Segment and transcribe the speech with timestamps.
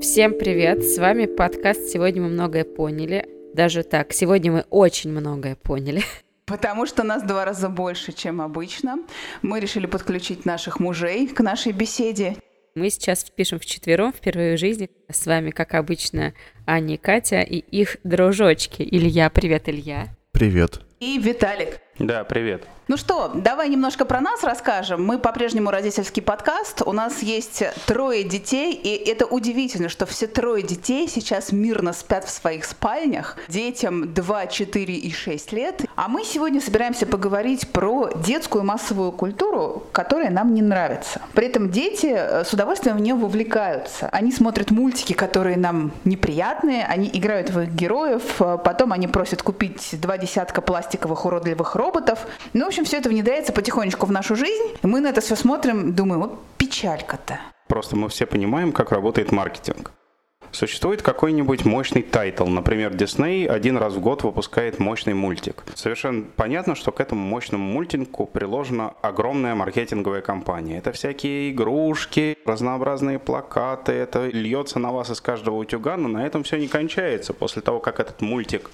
[0.00, 0.82] Всем привет!
[0.82, 3.28] С вами подкаст «Сегодня мы многое поняли».
[3.52, 6.02] Даже так, сегодня мы очень многое поняли.
[6.46, 9.00] Потому что нас два раза больше, чем обычно.
[9.42, 12.36] Мы решили подключить наших мужей к нашей беседе.
[12.74, 14.88] Мы сейчас пишем вчетвером впервые в жизни.
[15.10, 16.32] С вами, как обычно,
[16.66, 18.82] Аня и Катя и их дружочки.
[18.82, 20.08] Илья, привет, Илья.
[20.32, 20.80] Привет.
[21.00, 21.80] И Виталик.
[21.98, 22.66] Да, привет.
[22.86, 25.02] Ну что, давай немножко про нас расскажем.
[25.02, 26.82] Мы по-прежнему родительский подкаст.
[26.84, 32.26] У нас есть трое детей, и это удивительно, что все трое детей сейчас мирно спят
[32.26, 33.38] в своих спальнях.
[33.48, 35.86] Детям 2, 4 и 6 лет.
[35.96, 41.19] А мы сегодня собираемся поговорить про детскую массовую культуру, которая нам не нравится.
[41.34, 44.08] При этом дети э, с удовольствием в нее вовлекаются.
[44.08, 49.42] Они смотрят мультики, которые нам неприятные, они играют в их героев, э, потом они просят
[49.42, 52.26] купить два десятка пластиковых уродливых роботов.
[52.52, 54.76] Ну, в общем, все это внедряется потихонечку в нашу жизнь.
[54.82, 57.40] Мы на это все смотрим, думаем, вот печалька-то.
[57.68, 59.92] Просто мы все понимаем, как работает маркетинг.
[60.52, 62.46] Существует какой-нибудь мощный title.
[62.46, 65.62] Например, Disney один раз в год выпускает мощный мультик.
[65.74, 70.78] Совершенно понятно, что к этому мощному мультику приложена огромная маркетинговая кампания.
[70.78, 76.42] Это всякие игрушки, разнообразные плакаты, это льется на вас из каждого утюга, но на этом
[76.42, 77.32] все не кончается.
[77.32, 78.70] После того, как этот мультик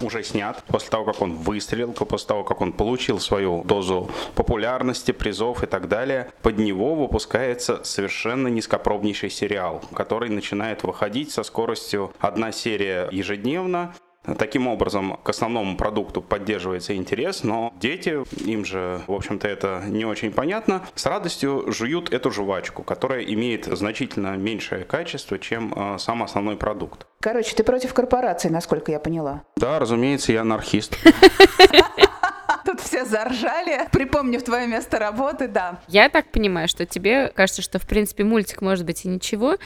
[0.00, 5.12] уже снят, после того, как он выстрелил, после того, как он получил свою дозу популярности,
[5.12, 11.42] призов и так далее, под него выпускается совершенно низкопробнейший сериал, который начинает выходить выходить со
[11.42, 13.94] скоростью одна серия ежедневно.
[14.38, 20.04] Таким образом, к основному продукту поддерживается интерес, но дети, им же, в общем-то, это не
[20.04, 26.22] очень понятно, с радостью жуют эту жвачку, которая имеет значительно меньшее качество, чем э, сам
[26.22, 27.06] основной продукт.
[27.20, 29.42] Короче, ты против корпорации, насколько я поняла.
[29.56, 30.98] Да, разумеется, я анархист.
[32.66, 35.80] Тут все заржали, припомнив твое место работы, да.
[35.88, 39.56] Я так понимаю, что тебе кажется, что, в принципе, мультик может быть и ничего,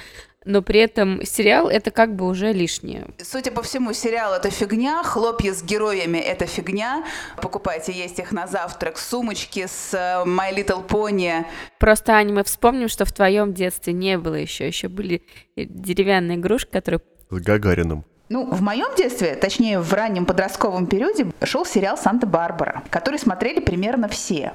[0.44, 3.06] но при этом сериал это как бы уже лишнее.
[3.22, 7.04] Судя по всему, сериал это фигня, хлопья с героями это фигня.
[7.40, 11.44] Покупайте, есть их на завтрак, сумочки с э, My Little Pony.
[11.78, 15.22] Просто, Аня, мы вспомним, что в твоем детстве не было еще, еще были
[15.56, 17.00] деревянные игрушки, которые...
[17.30, 18.04] С Гагариным.
[18.30, 24.08] Ну, в моем детстве, точнее, в раннем подростковом периоде, шел сериал «Санта-Барбара», который смотрели примерно
[24.08, 24.54] все.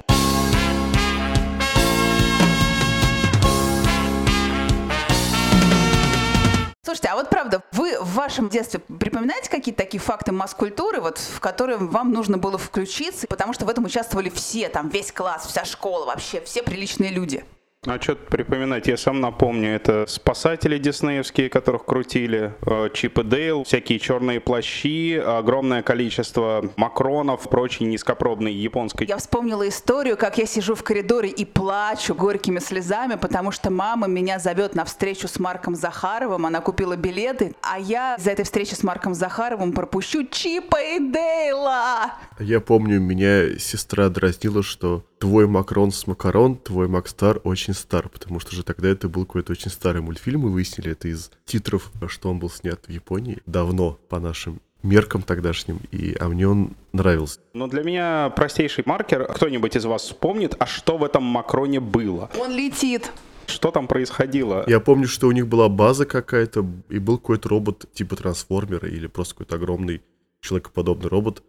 [6.90, 11.40] Слушайте, а вот правда, вы в вашем детстве припоминаете какие-то такие факты масс-культуры, вот, в
[11.40, 15.66] которые вам нужно было включиться, потому что в этом участвовали все, там, весь класс, вся
[15.66, 17.46] школа, вообще все приличные люди?
[17.88, 18.88] А что припоминать?
[18.88, 25.16] Я сам напомню, это спасатели диснеевские, которых крутили, э, Чип и Дейл, всякие черные плащи,
[25.16, 29.08] огромное количество макронов, прочей низкопробной японской.
[29.08, 34.08] Я вспомнила историю, как я сижу в коридоре и плачу горькими слезами, потому что мама
[34.08, 38.74] меня зовет на встречу с Марком Захаровым, она купила билеты, а я за этой встречи
[38.74, 42.12] с Марком Захаровым пропущу Чипа и Дейла.
[42.40, 48.40] Я помню, меня сестра дразнила, что твой Макрон с Макарон, твой Макстар очень стар, потому
[48.40, 52.30] что же тогда это был какой-то очень старый мультфильм, мы выяснили это из титров, что
[52.30, 57.42] он был снят в Японии давно по нашим меркам тогдашним, и, а мне он нравился.
[57.54, 62.30] Но для меня простейший маркер, кто-нибудь из вас вспомнит, а что в этом Макроне было?
[62.40, 63.12] Он летит.
[63.46, 64.64] Что там происходило?
[64.68, 69.08] Я помню, что у них была база какая-то, и был какой-то робот типа трансформера или
[69.08, 70.02] просто какой-то огромный
[70.42, 71.44] человекоподобный робот,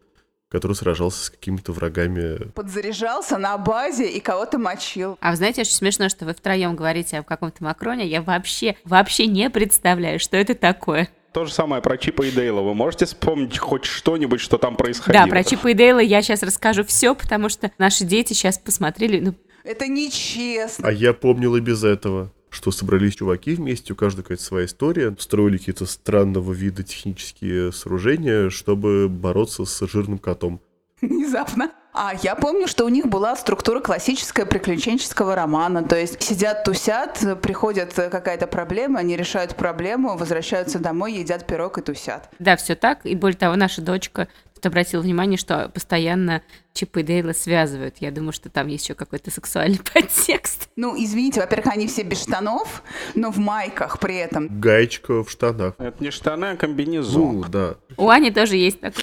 [0.51, 2.51] который сражался с какими-то врагами.
[2.53, 5.17] Подзаряжался на базе и кого-то мочил.
[5.21, 8.07] А вы знаете, очень смешно, что вы втроем говорите о каком-то Макроне.
[8.07, 11.09] Я вообще, вообще не представляю, что это такое.
[11.33, 12.61] То же самое про Чипа и Дейла.
[12.63, 15.25] Вы можете вспомнить хоть что-нибудь, что там происходило?
[15.25, 19.21] Да, про Чипа и Дейла я сейчас расскажу все, потому что наши дети сейчас посмотрели.
[19.21, 19.35] Ну...
[19.63, 20.89] Это нечестно.
[20.89, 25.15] А я помнил и без этого что собрались чуваки вместе, у каждого какая-то своя история,
[25.19, 30.61] строили какие-то странного вида технические сооружения, чтобы бороться с жирным котом.
[31.01, 31.71] Внезапно.
[31.93, 35.83] А я помню, что у них была структура классическая приключенческого романа.
[35.83, 41.83] То есть сидят, тусят, приходит какая-то проблема, они решают проблему, возвращаются домой, едят пирог и
[41.83, 42.29] тусят.
[42.39, 43.05] Да, все так.
[43.05, 44.29] И более того, наша дочка
[44.61, 46.43] тут обратила внимание, что постоянно
[46.75, 47.97] Чип и Дейла связывают.
[48.01, 50.69] Я думаю, что там есть еще какой-то сексуальный подтекст.
[50.77, 52.83] Ну, извините, во-первых, они все без штанов,
[53.15, 54.61] но в майках при этом.
[54.61, 55.75] Гаечка в штанах.
[55.79, 57.41] Это не штаны, а комбинезон.
[57.41, 57.77] Ну, да.
[57.97, 59.03] У Ани тоже есть такой.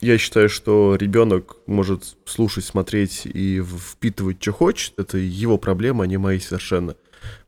[0.00, 4.98] Я считаю, что ребенок может слушать, смотреть и впитывать, что хочет.
[4.98, 6.96] Это его проблема, а не мои совершенно.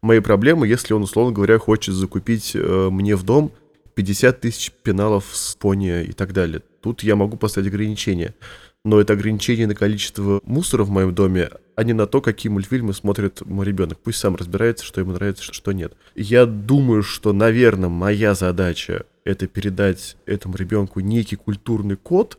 [0.03, 3.53] Мои проблемы, если он, условно говоря, хочет закупить э, мне в дом
[3.99, 6.63] 50 тысяч пеналов с пони и так далее.
[6.83, 8.37] Тут я могу поставить ограничения.
[8.85, 12.95] но это ограничение на количество мусора в моем доме, а не на то, какие мультфильмы
[12.95, 13.99] смотрит мой ребенок.
[13.99, 15.95] Пусть сам разбирается, что ему нравится, что нет.
[16.15, 22.39] Я думаю, что, наверное, моя задача это передать этому ребенку некий культурный код,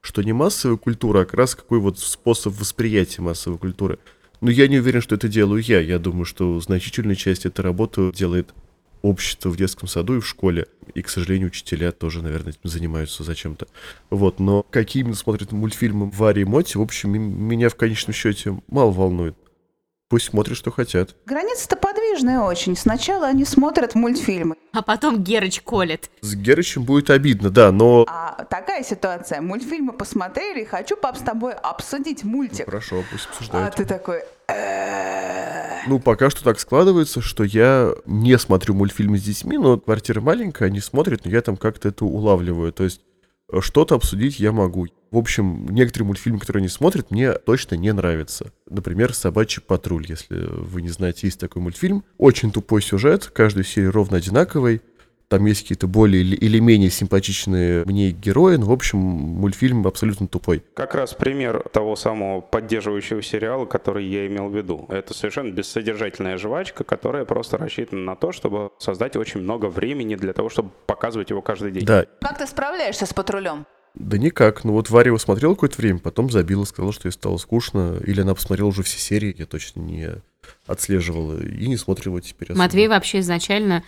[0.00, 3.98] что не массовая культура, а как раз какой вот способ восприятия массовой культуры.
[4.40, 5.80] Но я не уверен, что это делаю я.
[5.80, 8.54] Я думаю, что значительную часть этой работы делает
[9.04, 10.66] общество в детском саду и в школе.
[10.94, 13.68] И, к сожалению, учителя тоже, наверное, этим занимаются зачем-то.
[14.08, 18.58] Вот, но какие именно смотрят мультфильмы Вари и Моти, в общем, меня в конечном счете
[18.66, 19.36] мало волнует.
[20.14, 21.16] Пусть смотрят, что хотят.
[21.26, 22.76] Границы-то подвижные очень.
[22.76, 24.54] Сначала они смотрят мультфильмы.
[24.72, 26.08] А потом Герыч колет.
[26.20, 28.04] С Герычем будет обидно, да, но...
[28.06, 29.40] А такая ситуация.
[29.40, 32.66] Мультфильмы посмотрели, хочу, пап, с тобой обсудить мультик.
[32.66, 33.74] Ну, хорошо, пусть А обсуждают.
[33.74, 34.20] ты такой...
[35.88, 40.66] Ну, пока что так складывается, что я не смотрю мультфильмы с детьми, но квартира маленькая,
[40.66, 42.72] они смотрят, но я там как-то это улавливаю.
[42.72, 43.00] То есть
[43.60, 44.86] что-то обсудить я могу.
[45.10, 48.52] В общем, некоторые мультфильмы, которые они смотрят, мне точно не нравятся.
[48.68, 52.04] Например, «Собачий патруль», если вы не знаете, есть такой мультфильм.
[52.18, 54.80] Очень тупой сюжет, каждую серию ровно одинаковый.
[55.34, 60.28] Там есть какие-то более или, или менее симпатичные мне герои, но, в общем, мультфильм абсолютно
[60.28, 60.62] тупой.
[60.74, 64.86] Как раз пример того самого поддерживающего сериала, который я имел в виду.
[64.88, 70.32] Это совершенно бессодержательная жвачка, которая просто рассчитана на то, чтобы создать очень много времени для
[70.32, 71.84] того, чтобы показывать его каждый день.
[71.84, 73.66] Да, Как ты справляешься с патрулем?
[73.94, 74.62] Да никак.
[74.62, 77.98] Ну вот Варя его смотрела какое-то время, потом забила, сказала, что ей стало скучно.
[78.06, 80.10] Или она посмотрела уже все серии, я точно не
[80.66, 81.40] отслеживала.
[81.40, 82.48] И не смотрела его теперь.
[82.48, 82.58] особо.
[82.58, 83.84] Матвей вообще изначально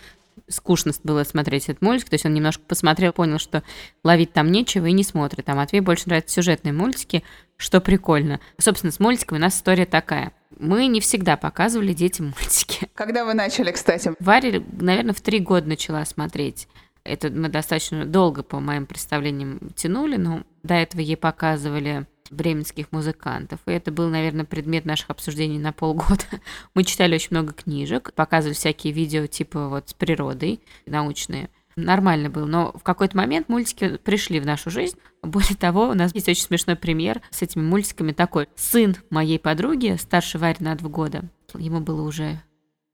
[0.48, 3.62] скучно было смотреть этот мультик, то есть он немножко посмотрел, понял, что
[4.04, 5.48] ловить там нечего и не смотрит.
[5.48, 7.22] А Матвею больше нравятся сюжетные мультики,
[7.56, 8.40] что прикольно.
[8.58, 10.32] Собственно, с мультиками у нас история такая.
[10.58, 12.88] Мы не всегда показывали детям мультики.
[12.94, 14.14] Когда вы начали, кстати?
[14.20, 16.68] Варя, наверное, в три года начала смотреть.
[17.04, 23.60] Это мы достаточно долго, по моим представлениям, тянули, но до этого ей показывали бременских музыкантов.
[23.66, 26.24] И это был, наверное, предмет наших обсуждений на полгода.
[26.74, 31.50] Мы читали очень много книжек, показывали всякие видео типа вот с природой, научные.
[31.76, 34.96] Нормально было, но в какой-то момент мультики пришли в нашу жизнь.
[35.22, 38.48] Более того, у нас есть очень смешной пример с этими мультиками такой.
[38.54, 41.24] Сын моей подруги, старше Вари на два года,
[41.54, 42.40] ему было уже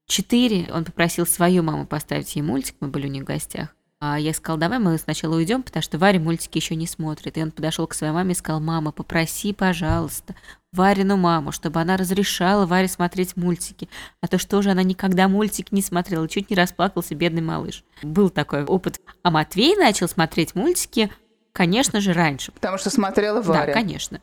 [0.05, 3.73] четыре, он попросил свою маму поставить ей мультик, мы были у них в гостях.
[4.05, 7.37] А я сказала, давай мы сначала уйдем, потому что Варя мультики еще не смотрит.
[7.37, 10.35] И он подошел к своей маме и сказал, мама, попроси, пожалуйста,
[10.73, 13.87] Варину маму, чтобы она разрешала Варе смотреть мультики.
[14.19, 17.85] А то что же она никогда мультики не смотрела, чуть не расплакался бедный малыш.
[18.01, 18.99] Был такой опыт.
[19.21, 21.09] А Матвей начал смотреть мультики,
[21.53, 22.51] конечно же, раньше.
[22.51, 23.67] Потому что смотрела Варя.
[23.67, 24.19] Да, конечно.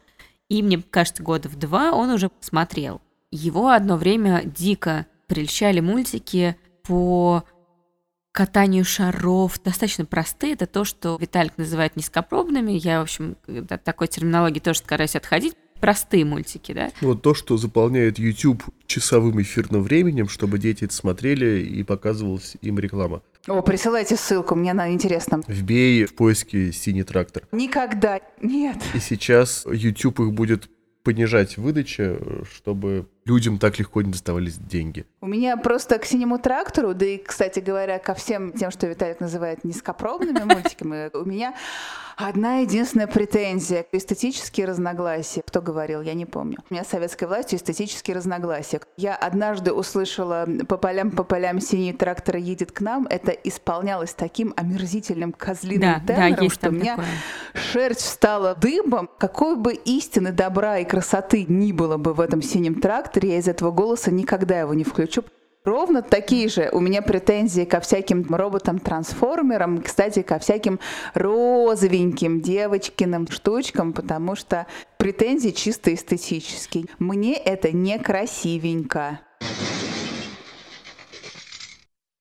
[0.51, 3.01] И мне кажется, года в два он уже смотрел.
[3.31, 7.45] Его одно время дико прельщали мультики по
[8.33, 9.61] катанию шаров.
[9.63, 10.55] Достаточно простые.
[10.55, 12.73] Это то, что Виталик называет низкопробными.
[12.73, 15.55] Я, в общем, от такой терминологии тоже стараюсь отходить.
[15.81, 16.91] Простые мультики, да?
[17.01, 22.79] Вот то, что заполняет YouTube часовым эфирным временем, чтобы дети это смотрели и показывалась им
[22.79, 23.23] реклама.
[23.49, 25.41] О, присылайте ссылку, мне она интересна.
[25.49, 27.45] Вбей в поиске «Синий трактор».
[27.51, 28.21] Никогда.
[28.43, 28.77] Нет.
[28.93, 30.69] И сейчас YouTube их будет
[31.03, 32.19] понижать выдача,
[32.55, 35.07] чтобы людям так легко не доставались деньги.
[35.21, 39.21] У меня просто к синему трактору, да и, кстати говоря, ко всем тем, что Виталик
[39.21, 41.55] называет низкопробными мультиками, у меня
[42.17, 43.87] одна единственная претензия.
[43.93, 45.43] Эстетические разногласия.
[45.47, 46.59] Кто говорил, я не помню.
[46.69, 48.81] У меня с советской властью эстетические разногласия.
[48.97, 53.07] Я однажды услышала «По полям, по полям синий трактор едет к нам».
[53.07, 57.11] Это исполнялось таким омерзительным козлиным Да, да, тенором, есть что у меня такое.
[57.73, 59.09] шерсть встала дыбом.
[59.19, 63.49] Какой бы истины, добра и красоты ни было бы в этом синем тракторе, я из
[63.49, 65.25] этого голоса никогда его не включу.
[65.65, 70.81] Ровно такие же у меня претензии ко всяким роботам-трансформерам, кстати, ко всяким
[71.13, 76.87] розовеньким девочкиным штучкам, потому что претензии чисто эстетические.
[76.99, 79.21] Мне это некрасивенько.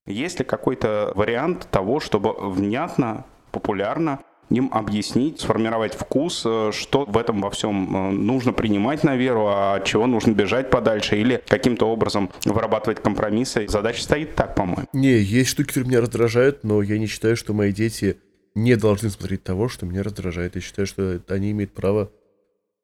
[0.05, 4.19] Есть ли какой-то вариант того, чтобы внятно, популярно
[4.50, 9.48] им объяснить, сформировать вкус, э, что в этом во всем э, нужно принимать на веру,
[9.48, 13.68] а от чего нужно бежать подальше, или каким-то образом вырабатывать компромиссы.
[13.68, 14.88] Задача стоит так, по-моему.
[14.94, 18.20] Не, есть штуки, которые меня раздражают, но я не считаю, что мои дети
[18.56, 20.56] не должны смотреть того, что меня раздражает.
[20.56, 22.12] Я считаю, что они имеют право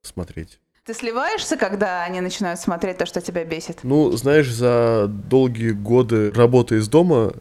[0.02, 0.60] смотреть.
[0.86, 3.80] Ты сливаешься, когда они начинают смотреть то, что тебя бесит?
[3.82, 7.34] Ну, знаешь, за долгие годы работы из дома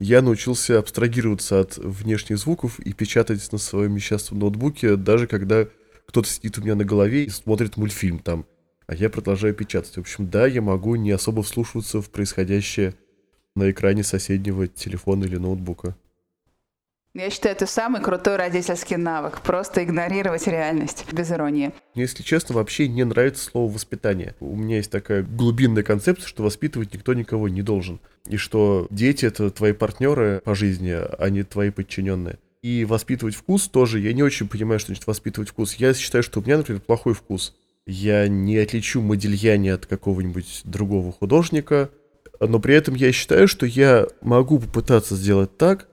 [0.00, 5.66] я научился абстрагироваться от внешних звуков и печатать на своем несчастном ноутбуке, даже когда
[6.06, 8.46] кто-то сидит у меня на голове и смотрит мультфильм там,
[8.86, 9.96] а я продолжаю печатать.
[9.96, 12.94] В общем, да, я могу не особо вслушиваться в происходящее
[13.54, 15.96] на экране соседнего телефона или ноутбука.
[17.14, 19.40] Я считаю, это самый крутой родительский навык.
[19.40, 21.72] Просто игнорировать реальность, без иронии.
[21.94, 24.34] Если честно, вообще не нравится слово «воспитание».
[24.40, 28.00] У меня есть такая глубинная концепция, что воспитывать никто никого не должен.
[28.26, 32.38] И что дети— это твои партнеры по жизни, а не твои подчиненные.
[32.62, 35.74] И воспитывать вкус тоже, я не очень понимаю, что значит воспитывать вкус.
[35.74, 37.56] Я считаю, что у меня, например, плохой вкус.
[37.86, 41.90] Я не отличу Модельяне от какого-нибудь другого художника,
[42.40, 45.87] но при этом я считаю, что я могу попытаться сделать так,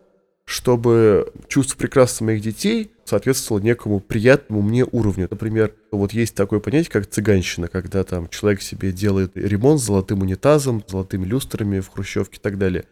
[0.45, 5.27] чтобы чувство прекрасства моих детей соответствовало некому приятному мне уровню.
[5.29, 10.21] Например, вот есть такое понятие, как цыганщина, когда там человек себе делает ремонт с золотым
[10.21, 12.85] унитазом, золотыми люстрами в хрущевке и так далее.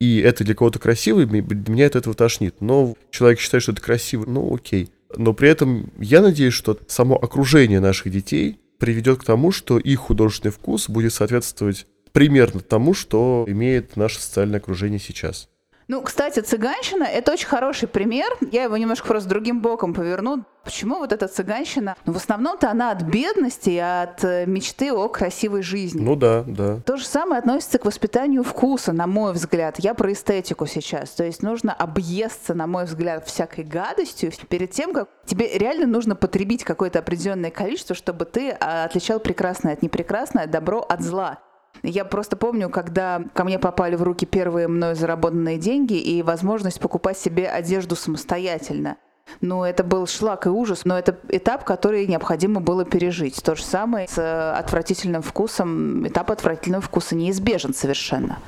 [0.00, 2.56] И это для кого-то красиво, и меня от этого тошнит.
[2.60, 4.90] Но человек считает, что это красиво, ну окей.
[5.16, 10.00] Но при этом я надеюсь, что само окружение наших детей приведет к тому, что их
[10.00, 15.48] художественный вкус будет соответствовать примерно тому, что имеет наше социальное окружение сейчас.
[15.92, 18.26] Ну, кстати, цыганщина— это очень хороший пример.
[18.50, 20.42] Я его немножко просто другим боком поверну.
[20.64, 21.96] Почему вот эта цыганщина?
[22.06, 26.00] Ну, в основном-то она от бедности и от э, мечты о красивой жизни.
[26.00, 26.78] Ну да, да.
[26.86, 29.80] То же самое относится к воспитанию вкуса, на мой взгляд.
[29.80, 31.10] Я про эстетику сейчас.
[31.10, 36.16] То есть нужно объесться, на мой взгляд, всякой гадостью перед тем, как тебе реально нужно
[36.16, 41.40] потребить какое-то определенное количество, чтобы ты а, отличал прекрасное от непрекрасное, добро от зла.
[41.82, 46.80] Я просто помню, когда ко мне попали в руки первые мною заработанные деньги и возможность
[46.80, 48.96] покупать себе одежду самостоятельно.
[49.40, 53.42] Ну, это был шлак и ужас, но это этап, который необходимо было пережить.
[53.42, 56.06] То же самое с э, отвратительным вкусом.
[56.06, 58.38] Этап отвратительного вкуса неизбежен совершенно.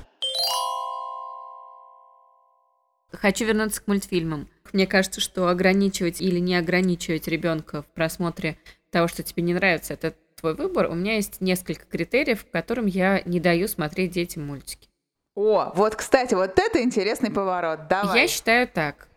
[3.13, 4.49] Хочу вернуться к мультфильмам.
[4.73, 8.59] Мне кажется, что ограничивать или не ограничивать ребенка в просмотре
[8.91, 13.23] того, что тебе не нравится, это твой выбор, у меня есть несколько критериев, которым я
[13.25, 14.89] не даю смотреть детям мультики.
[15.35, 17.89] О, вот, кстати, вот это интересный поворот.
[17.89, 18.23] Давай.
[18.23, 19.09] Я считаю так,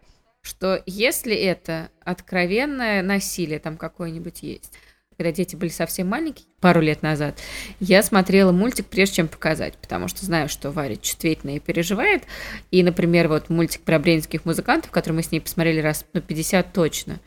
[0.41, 4.73] что если это откровенное насилие там какое-нибудь есть,
[5.17, 7.39] когда дети были совсем маленькие, пару лет назад,
[7.79, 12.23] я смотрела мультик, прежде чем показать, потому что знаю, что Варя чувствительная и переживает.
[12.71, 16.71] И, например, вот мультик про бренских музыкантов, который мы с ней посмотрели раз ну, 50
[16.71, 17.19] точно.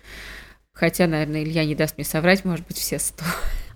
[0.72, 3.24] Хотя, наверное, Илья не даст мне соврать, может быть, все 100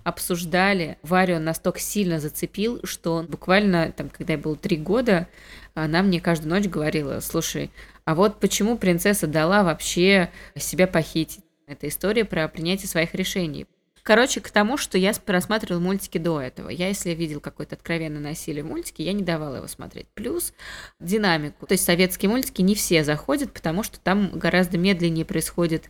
[0.05, 0.97] обсуждали.
[1.01, 5.27] Варю он настолько сильно зацепил, что он буквально, там, когда я был три года,
[5.73, 7.71] она мне каждую ночь говорила, слушай,
[8.05, 11.43] а вот почему принцесса дала вообще себя похитить?
[11.65, 13.65] Это история про принятие своих решений.
[14.03, 16.69] Короче, к тому, что я просматривал мультики до этого.
[16.69, 20.05] Я, если видел какое-то откровенное насилие в мультике, я не давала его смотреть.
[20.13, 20.53] Плюс
[20.99, 21.65] динамику.
[21.65, 25.89] То есть советские мультики не все заходят, потому что там гораздо медленнее происходит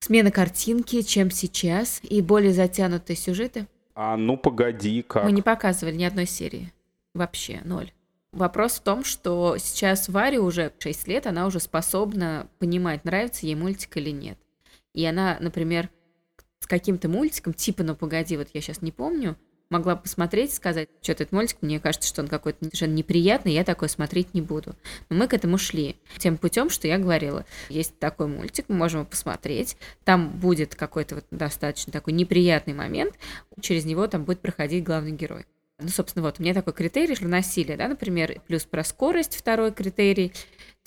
[0.00, 3.66] смена картинки, чем сейчас, и более затянутые сюжеты.
[3.94, 5.24] А ну погоди, как?
[5.24, 6.72] Мы не показывали ни одной серии.
[7.14, 7.92] Вообще, ноль.
[8.32, 13.54] Вопрос в том, что сейчас Варе уже 6 лет, она уже способна понимать, нравится ей
[13.54, 14.38] мультик или нет.
[14.94, 15.88] И она, например,
[16.60, 19.36] с каким-то мультиком, типа «Ну погоди», вот я сейчас не помню,
[19.70, 23.88] могла посмотреть, сказать, что этот мультик, мне кажется, что он какой-то совершенно неприятный, я такой
[23.88, 24.74] смотреть не буду.
[25.08, 29.00] Но мы к этому шли тем путем, что я говорила, есть такой мультик, мы можем
[29.00, 33.14] его посмотреть, там будет какой-то вот достаточно такой неприятный момент,
[33.60, 35.46] через него там будет проходить главный герой.
[35.80, 39.70] Ну, собственно, вот у меня такой критерий, что насилие, да, например, плюс про скорость второй
[39.70, 40.32] критерий,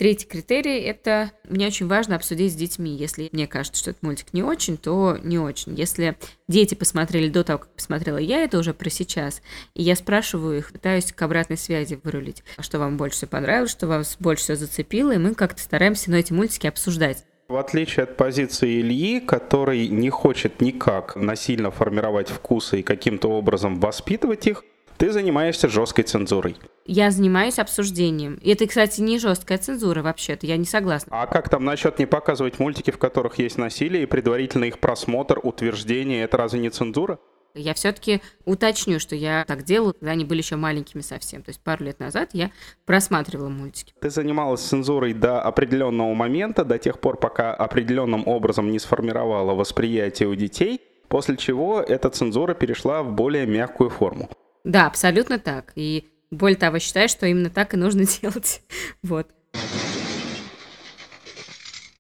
[0.02, 2.90] Третий критерий– это мне очень важно обсудить с детьми.
[2.96, 5.76] Если мне кажется, что этот мультик не очень, то не очень.
[5.76, 6.18] Если
[6.48, 9.44] дети посмотрели до того, как посмотрела я, это уже про сейчас.
[9.76, 12.44] И я спрашиваю их, пытаюсь к обратной связи вырулить.
[12.58, 16.10] А что вам больше всего понравилось, что вас больше всего зацепило, и мы как-то стараемся
[16.10, 17.24] на эти мультики обсуждать.
[17.48, 23.80] В отличие от позиции Ильи, который не хочет никак насильно формировать вкусы и каким-то образом
[23.80, 24.64] воспитывать их,
[24.98, 26.56] ты занимаешься жесткой цензурой.
[26.86, 28.36] Я занимаюсь обсуждением.
[28.36, 31.22] И это, кстати, не жесткая цензура вообще-то, я не согласна.
[31.22, 35.40] А как там насчет не показывать мультики, в которых есть насилие, и предварительно их просмотр,
[35.42, 37.20] утверждение, это разве не цензура?
[37.54, 41.44] Я все-таки уточню, что я так делала, когда они были еще маленькими совсем.
[41.44, 42.52] То есть пару лет назад я
[42.86, 43.94] просматривала мультики.
[44.00, 50.30] Ты занималась цензурой до определенного момента, до тех пор, пока определенным образом не сформировала восприятие
[50.30, 54.30] у детей, после чего эта цензура перешла в более мягкую форму.
[54.64, 55.74] Да, абсолютно так.
[55.76, 58.62] И более того, считаю, что именно так и нужно делать.
[59.04, 59.28] вот.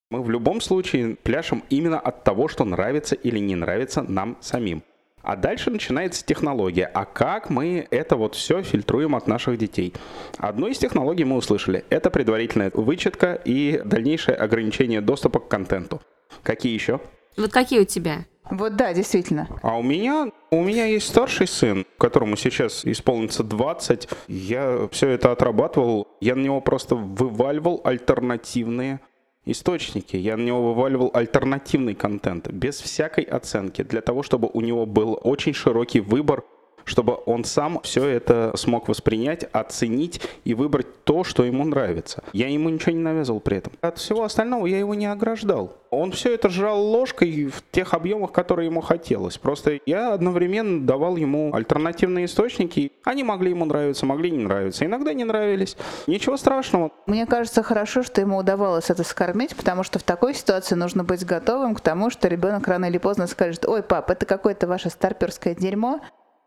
[0.09, 4.83] Мы в любом случае пляшем именно от того, что нравится или не нравится нам самим.
[5.21, 6.85] А дальше начинается технология.
[6.85, 9.93] А как мы это вот все фильтруем от наших детей?
[10.37, 11.85] Одну из технологий мы услышали.
[11.89, 16.01] Это предварительная вычетка и дальнейшее ограничение доступа к контенту.
[16.43, 16.99] Какие еще?
[17.37, 18.25] Вот какие у тебя?
[18.49, 19.47] Вот да, действительно.
[19.61, 24.09] А у меня, у меня есть старший сын, которому сейчас исполнится 20.
[24.27, 26.07] Я все это отрабатывал.
[26.19, 28.99] Я на него просто вываливал альтернативные
[29.45, 34.85] источники, я на него вываливал альтернативный контент, без всякой оценки, для того, чтобы у него
[34.85, 36.43] был очень широкий выбор
[36.85, 42.23] чтобы он сам все это смог воспринять, оценить и выбрать то, что ему нравится.
[42.33, 43.73] Я ему ничего не навязывал при этом.
[43.81, 45.77] От всего остального я его не ограждал.
[45.89, 49.37] Он все это жрал ложкой в тех объемах, которые ему хотелось.
[49.37, 52.93] Просто я одновременно давал ему альтернативные источники.
[53.03, 54.85] Они могли ему нравиться, могли не нравиться.
[54.85, 55.75] Иногда не нравились.
[56.07, 56.91] Ничего страшного.
[57.07, 61.25] Мне кажется, хорошо, что ему удавалось это скормить, потому что в такой ситуации нужно быть
[61.25, 65.55] готовым к тому, что ребенок рано или поздно скажет, ой, пап, это какое-то ваше старперское
[65.55, 65.99] дерьмо,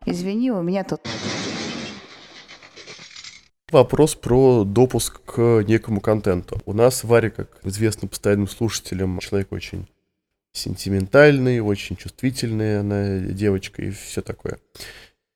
[0.05, 1.01] Извини, у меня тут...
[3.71, 6.61] Вопрос про допуск к некому контенту.
[6.65, 9.87] У нас Варя, как известно постоянным слушателям, человек очень
[10.53, 14.59] сентиментальный, очень чувствительный, она девочка и все такое.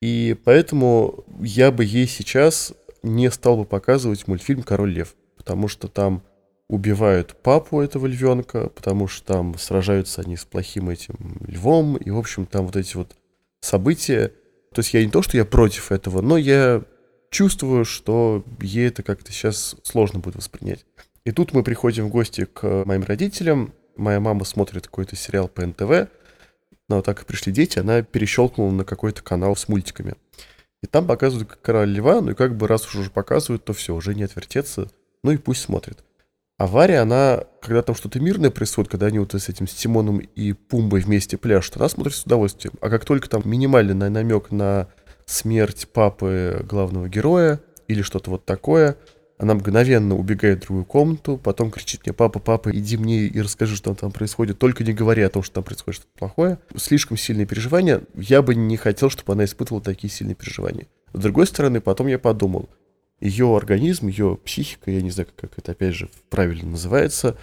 [0.02, 5.88] И поэтому я бы ей сейчас не стал бы показывать мультфильм «Король лев», потому что
[5.88, 6.22] там
[6.70, 12.18] убивают папу этого львенка, потому что там сражаются они с плохим этим львом, и, в
[12.18, 13.16] общем, там вот эти вот
[13.62, 14.32] события,
[14.74, 16.84] то есть я не то, что я против этого, но я
[17.32, 20.86] чувствую, что ей это как-то сейчас сложно будет воспринять.
[21.26, 23.74] И тут мы приходим в гости к моим родителям.
[23.96, 26.10] Моя мама смотрит какой-то сериал по НТВ.
[26.88, 30.16] Но вот так как пришли дети, она перещелкнула на какой-то канал с мультиками.
[30.82, 33.94] И там показывают короля льва, ну и как бы раз уж уже показывают, то все,
[33.94, 34.90] уже не отвертеться,
[35.24, 36.04] ну и пусть смотрит.
[36.60, 40.18] А Варя, она, когда там что-то мирное происходит, когда они вот с этим с Тимоном
[40.18, 42.74] и Пумбой вместе пляшут, она смотрит с удовольствием.
[42.82, 44.90] А как только там минимальный намек на
[45.26, 48.98] смерть папы главного героя или что-то вот такое,
[49.38, 53.78] она мгновенно убегает в другую комнату, потом кричит мне, папа, папа, иди мне и расскажи,
[53.78, 56.60] что там происходит, только не говори о том, что там происходит что-то плохое.
[56.76, 60.88] Слишком сильные переживания, я бы не хотел, чтобы она испытывала такие сильные переживания.
[61.14, 62.70] С другой стороны, потом я подумал,
[63.20, 67.38] ее организм, ее психика, я не знаю, как это опять же правильно называется,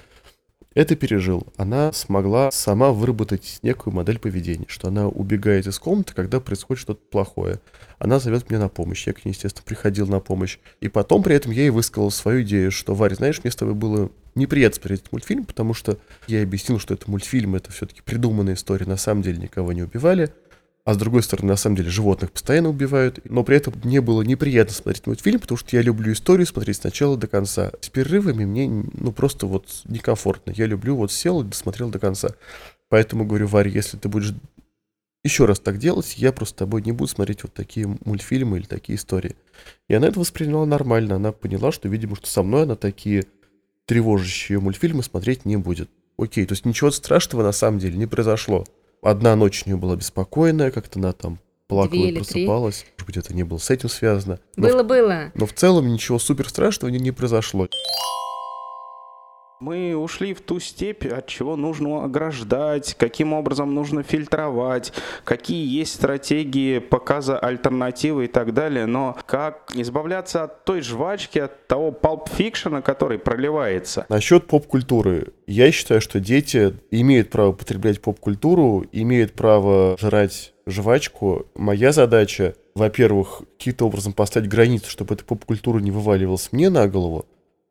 [0.76, 1.46] это пережил.
[1.56, 7.00] Она смогла сама выработать некую модель поведения, что она убегает из комнаты, когда происходит что-то
[7.10, 7.60] плохое.
[7.98, 9.06] Она зовет меня на помощь.
[9.06, 10.58] Я к ней, естественно, приходил на помощь.
[10.82, 13.72] И потом при этом я ей высказал свою идею, что, Варя, знаешь, мне с тобой
[13.72, 15.96] было неприятно смотреть этот мультфильм, потому что
[16.26, 20.34] я объяснил, что это мультфильм, это все-таки придуманная история, на самом деле никого не убивали.
[20.86, 23.18] А с другой стороны, на самом деле, животных постоянно убивают.
[23.24, 26.84] Но при этом мне было неприятно смотреть мультфильм, потому что я люблю историю смотреть с
[26.84, 27.72] начала до конца.
[27.80, 30.52] С перерывами мне, ну, просто вот некомфортно.
[30.52, 32.36] Я люблю вот сел и досмотрел до конца.
[32.88, 34.32] Поэтому говорю, Варя, если ты будешь
[35.24, 38.66] еще раз так делать, я просто с тобой не буду смотреть вот такие мультфильмы или
[38.66, 39.34] такие истории.
[39.88, 41.16] И она это восприняла нормально.
[41.16, 43.24] Она поняла, что, видимо, что со мной она такие
[43.86, 45.90] тревожащие мультфильмы смотреть не будет.
[46.16, 48.64] Окей, то есть ничего страшного на самом деле не произошло.
[49.06, 51.38] Одна ночь у нее была беспокойная, как-то она там
[51.68, 52.78] плакала и просыпалась.
[52.80, 52.90] Три.
[52.98, 54.40] Может быть, это не было с этим связано.
[54.56, 55.30] Было-было.
[55.34, 57.68] Но в целом ничего супер страшного не, не произошло.
[59.58, 64.92] Мы ушли в ту степь, от чего нужно ограждать, каким образом нужно фильтровать,
[65.24, 68.84] какие есть стратегии показа альтернативы и так далее.
[68.84, 74.04] Но как избавляться от той жвачки, от того палп-фикшена, который проливается?
[74.10, 75.32] Насчет поп-культуры.
[75.46, 81.46] Я считаю, что дети имеют право потреблять поп-культуру, имеют право жрать жвачку.
[81.54, 87.24] Моя задача, во-первых, каким-то образом поставить границу, чтобы эта поп-культура не вываливалась мне на голову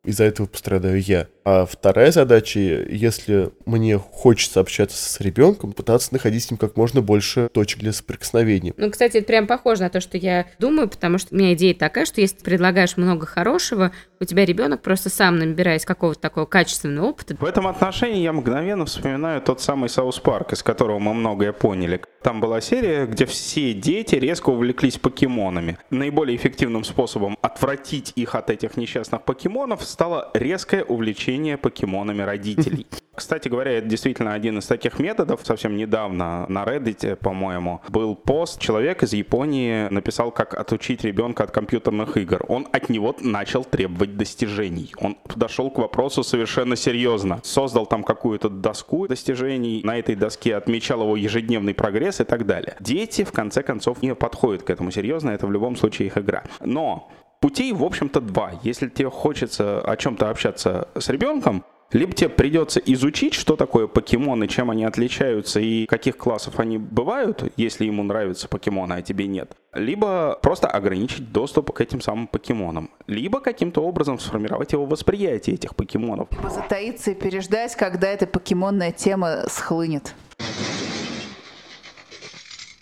[0.06, 1.26] из-за этого пострадаю я.
[1.44, 7.02] А вторая задача, если мне хочется общаться с ребенком, пытаться находить с ним как можно
[7.02, 8.74] больше точек для соприкосновения.
[8.76, 11.74] Ну, кстати, это прям похоже на то, что я думаю, потому что у меня идея
[11.74, 16.46] такая, что если ты предлагаешь много хорошего, у тебя ребенок просто сам набираясь какого-то такого
[16.46, 17.36] качественного опыта.
[17.38, 22.00] В этом отношении я мгновенно вспоминаю тот самый South Park, из которого мы многое поняли.
[22.22, 25.78] Там была серия, где все дети резко увлеклись покемонами.
[25.90, 32.86] Наиболее эффективным способом отвратить их от этих несчастных покемонов стало резкое увлечение покемонами родителей.
[33.14, 35.40] Кстати говоря, это действительно один из таких методов.
[35.42, 38.60] Совсем недавно на Reddit, по-моему, был пост.
[38.60, 42.44] Человек из Японии написал, как отучить ребенка от компьютерных игр.
[42.46, 44.92] Он от него начал требовать достижений.
[44.98, 47.40] Он подошел к вопросу совершенно серьезно.
[47.42, 49.80] Создал там какую-то доску достижений.
[49.82, 52.76] На этой доске отмечал его ежедневный прогресс и так далее.
[52.80, 55.30] Дети, в конце концов, не подходят к этому серьезно.
[55.30, 56.44] Это в любом случае их игра.
[56.60, 58.52] Но путей, в общем-то, два.
[58.62, 64.48] Если тебе хочется о чем-то общаться с ребенком, либо тебе придется изучить, что такое покемоны,
[64.48, 69.52] чем они отличаются и каких классов они бывают, если ему нравятся покемоны, а тебе нет.
[69.72, 72.90] Либо просто ограничить доступ к этим самым покемонам.
[73.06, 76.28] Либо каким-то образом сформировать его восприятие этих покемонов.
[76.32, 80.14] Либо затаиться и переждать, когда эта покемонная тема схлынет.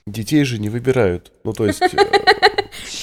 [0.06, 1.32] Детей же не выбирают.
[1.44, 1.82] Ну, то есть...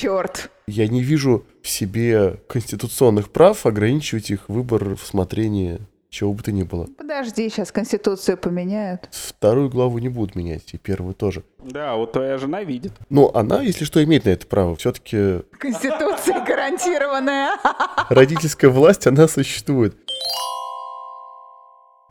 [0.01, 0.49] Черт.
[0.65, 6.51] Я не вижу в себе конституционных прав ограничивать их выбор в смотрении чего бы то
[6.51, 6.87] ни было.
[6.97, 9.07] Подожди, сейчас Конституцию поменяют.
[9.11, 11.43] Вторую главу не будут менять, и первую тоже.
[11.63, 12.93] Да, вот твоя жена видит.
[13.09, 14.75] Но она, если что, имеет на это право.
[14.75, 17.51] Все-таки Конституция гарантированная.
[18.09, 19.95] родительская власть, она существует.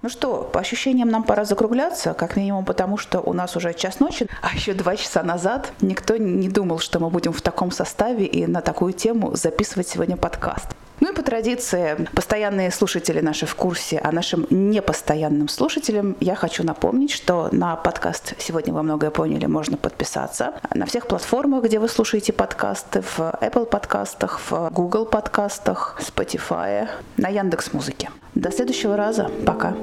[0.02, 4.00] Ну что, по ощущениям нам пора закругляться, как минимум потому, что у нас уже час
[4.00, 8.24] ночи, а еще два часа назад никто не думал, что мы будем в таком составе
[8.24, 10.68] и на такую тему записывать сегодня подкаст.
[11.00, 16.62] Ну и по традиции, постоянные слушатели наши в курсе, а нашим непостоянным слушателям я хочу
[16.62, 21.88] напомнить, что на подкаст «Сегодня вы многое поняли» можно подписаться на всех платформах, где вы
[21.88, 28.10] слушаете подкасты, в Apple подкастах, в Google подкастах, Spotify, на Яндекс Музыке.
[28.34, 29.30] До следующего раза.
[29.46, 29.74] Пока.